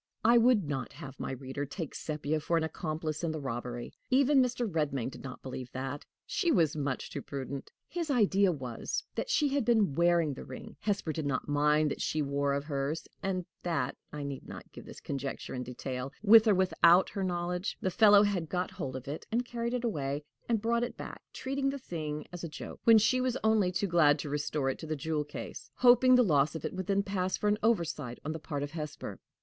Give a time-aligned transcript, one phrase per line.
[0.25, 3.93] I would not have my reader take Sepia for an accomplice in the robbery.
[4.09, 4.67] Even Mr.
[4.67, 7.71] Redmain did not believe that: she was much too prudent!
[7.87, 12.01] His idea was, that she had been wearing the ring Hesper did not mind what
[12.01, 16.47] she wore of hers and that (I need not give his conjecture in detail), with
[16.47, 20.23] or without her knowledge, the fellow had got hold of it and carried it away,
[20.47, 23.85] then brought it back, treating the thing as a joke, when she was only too
[23.85, 27.03] glad to restore it to the jewel case, hoping the loss of it would then
[27.03, 29.19] pass for an oversight on the part of Hesper.